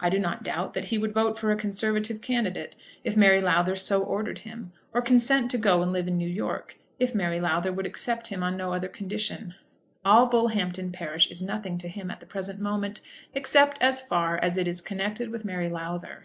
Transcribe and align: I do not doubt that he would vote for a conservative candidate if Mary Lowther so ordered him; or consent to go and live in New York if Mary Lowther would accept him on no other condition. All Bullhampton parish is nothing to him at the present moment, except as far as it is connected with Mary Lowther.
I 0.00 0.08
do 0.08 0.18
not 0.18 0.42
doubt 0.42 0.72
that 0.72 0.86
he 0.86 0.96
would 0.96 1.12
vote 1.12 1.38
for 1.38 1.50
a 1.52 1.56
conservative 1.56 2.22
candidate 2.22 2.74
if 3.04 3.18
Mary 3.18 3.38
Lowther 3.42 3.76
so 3.76 4.02
ordered 4.02 4.38
him; 4.38 4.72
or 4.94 5.02
consent 5.02 5.50
to 5.50 5.58
go 5.58 5.82
and 5.82 5.92
live 5.92 6.08
in 6.08 6.16
New 6.16 6.26
York 6.26 6.78
if 6.98 7.14
Mary 7.14 7.38
Lowther 7.38 7.70
would 7.70 7.84
accept 7.84 8.28
him 8.28 8.42
on 8.42 8.56
no 8.56 8.72
other 8.72 8.88
condition. 8.88 9.54
All 10.06 10.24
Bullhampton 10.24 10.90
parish 10.90 11.30
is 11.30 11.42
nothing 11.42 11.76
to 11.76 11.88
him 11.88 12.10
at 12.10 12.20
the 12.20 12.24
present 12.24 12.60
moment, 12.60 13.02
except 13.34 13.76
as 13.82 14.00
far 14.00 14.38
as 14.38 14.56
it 14.56 14.66
is 14.66 14.80
connected 14.80 15.28
with 15.28 15.44
Mary 15.44 15.68
Lowther. 15.68 16.24